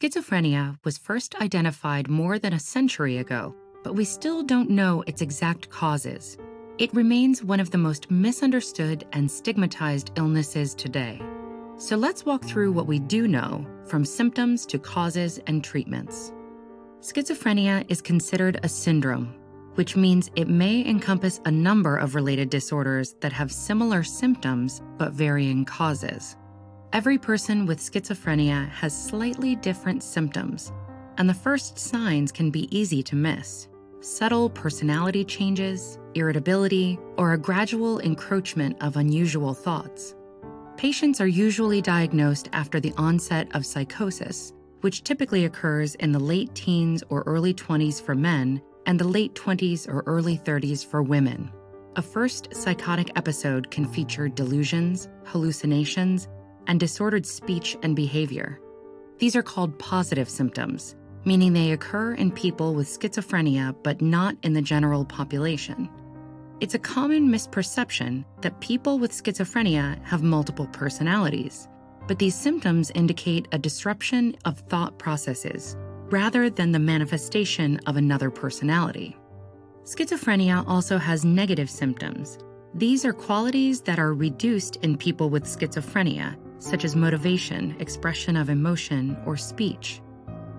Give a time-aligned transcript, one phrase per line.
[0.00, 3.52] Schizophrenia was first identified more than a century ago,
[3.82, 6.38] but we still don't know its exact causes.
[6.78, 11.20] It remains one of the most misunderstood and stigmatized illnesses today.
[11.78, 16.32] So let's walk through what we do know, from symptoms to causes and treatments.
[17.00, 19.34] Schizophrenia is considered a syndrome,
[19.74, 25.12] which means it may encompass a number of related disorders that have similar symptoms but
[25.12, 26.36] varying causes.
[26.94, 30.72] Every person with schizophrenia has slightly different symptoms,
[31.18, 33.68] and the first signs can be easy to miss.
[34.00, 40.14] Subtle personality changes, irritability, or a gradual encroachment of unusual thoughts.
[40.78, 46.54] Patients are usually diagnosed after the onset of psychosis, which typically occurs in the late
[46.54, 51.52] teens or early 20s for men and the late 20s or early 30s for women.
[51.96, 56.28] A first psychotic episode can feature delusions, hallucinations,
[56.68, 58.60] and disordered speech and behavior.
[59.18, 60.94] These are called positive symptoms,
[61.24, 65.88] meaning they occur in people with schizophrenia but not in the general population.
[66.60, 71.68] It's a common misperception that people with schizophrenia have multiple personalities,
[72.06, 75.76] but these symptoms indicate a disruption of thought processes
[76.10, 79.16] rather than the manifestation of another personality.
[79.84, 82.38] Schizophrenia also has negative symptoms.
[82.74, 88.50] These are qualities that are reduced in people with schizophrenia such as motivation, expression of
[88.50, 90.00] emotion, or speech.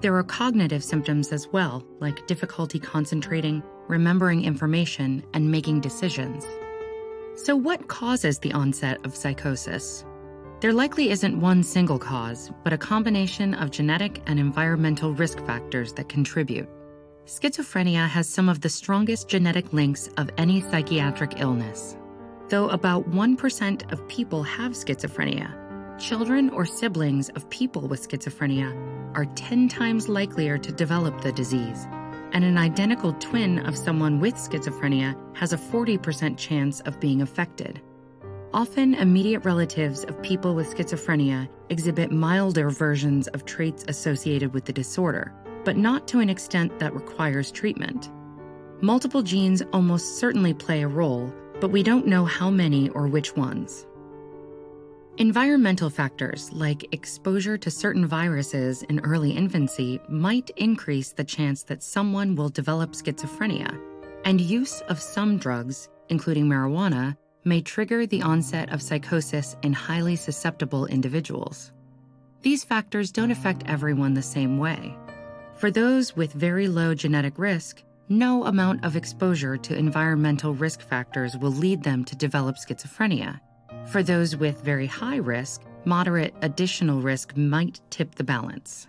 [0.00, 6.44] There are cognitive symptoms as well, like difficulty concentrating, remembering information, and making decisions.
[7.36, 10.04] So, what causes the onset of psychosis?
[10.60, 15.92] There likely isn't one single cause, but a combination of genetic and environmental risk factors
[15.94, 16.68] that contribute.
[17.26, 21.96] Schizophrenia has some of the strongest genetic links of any psychiatric illness.
[22.50, 25.52] Though about 1% of people have schizophrenia,
[25.98, 28.74] Children or siblings of people with schizophrenia
[29.14, 31.86] are 10 times likelier to develop the disease,
[32.32, 37.80] and an identical twin of someone with schizophrenia has a 40% chance of being affected.
[38.52, 44.72] Often, immediate relatives of people with schizophrenia exhibit milder versions of traits associated with the
[44.72, 45.32] disorder,
[45.64, 48.10] but not to an extent that requires treatment.
[48.80, 53.36] Multiple genes almost certainly play a role, but we don't know how many or which
[53.36, 53.86] ones.
[55.18, 61.84] Environmental factors like exposure to certain viruses in early infancy might increase the chance that
[61.84, 63.78] someone will develop schizophrenia,
[64.24, 70.16] and use of some drugs, including marijuana, may trigger the onset of psychosis in highly
[70.16, 71.70] susceptible individuals.
[72.42, 74.96] These factors don't affect everyone the same way.
[75.54, 81.36] For those with very low genetic risk, no amount of exposure to environmental risk factors
[81.36, 83.38] will lead them to develop schizophrenia
[83.88, 88.88] for those with very high risk, moderate additional risk might tip the balance.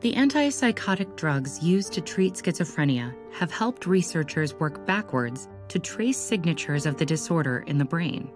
[0.00, 6.86] The antipsychotic drugs used to treat schizophrenia have helped researchers work backwards to trace signatures
[6.86, 8.30] of the disorder in the brain.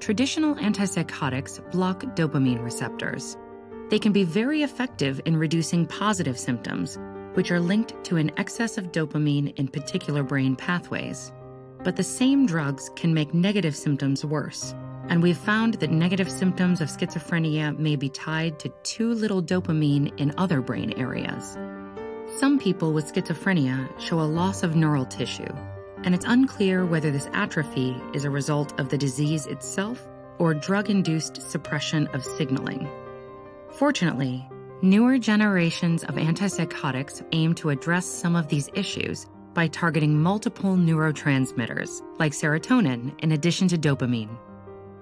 [0.00, 3.38] Traditional antipsychotics block dopamine receptors.
[3.88, 6.98] They can be very effective in reducing positive symptoms,
[7.34, 11.32] which are linked to an excess of dopamine in particular brain pathways.
[11.84, 14.74] But the same drugs can make negative symptoms worse.
[15.08, 20.18] And we've found that negative symptoms of schizophrenia may be tied to too little dopamine
[20.18, 21.58] in other brain areas.
[22.38, 25.52] Some people with schizophrenia show a loss of neural tissue,
[26.04, 30.06] and it's unclear whether this atrophy is a result of the disease itself
[30.38, 32.88] or drug induced suppression of signaling.
[33.72, 34.48] Fortunately,
[34.82, 42.02] newer generations of antipsychotics aim to address some of these issues by targeting multiple neurotransmitters,
[42.18, 44.36] like serotonin, in addition to dopamine.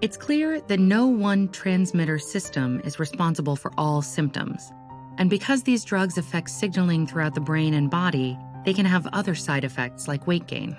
[0.00, 4.72] It's clear that no one transmitter system is responsible for all symptoms.
[5.18, 9.34] And because these drugs affect signaling throughout the brain and body, they can have other
[9.34, 10.76] side effects like weight gain.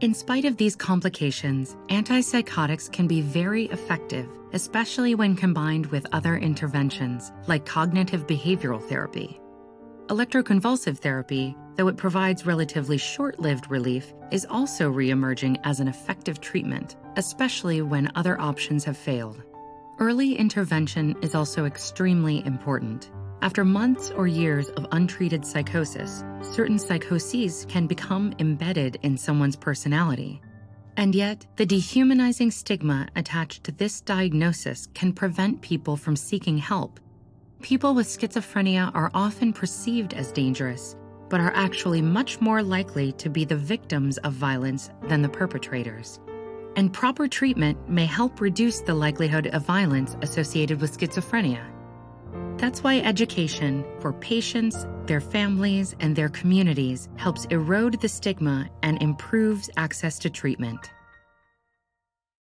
[0.00, 6.36] In spite of these complications, antipsychotics can be very effective, especially when combined with other
[6.36, 9.40] interventions like cognitive behavioral therapy.
[10.08, 15.88] Electroconvulsive therapy, though it provides relatively short lived relief, is also re emerging as an
[15.88, 19.42] effective treatment, especially when other options have failed.
[19.98, 23.10] Early intervention is also extremely important.
[23.42, 30.40] After months or years of untreated psychosis, certain psychoses can become embedded in someone's personality.
[30.96, 37.00] And yet, the dehumanizing stigma attached to this diagnosis can prevent people from seeking help
[37.64, 40.96] people with schizophrenia are often perceived as dangerous,
[41.34, 46.20] but are actually much more likely to be the victims of violence than the perpetrators.
[46.76, 51.66] And proper treatment may help reduce the likelihood of violence associated with schizophrenia.
[52.56, 59.02] That's why education for patients, their families, and their communities helps erode the stigma and
[59.02, 60.92] improves access to treatment.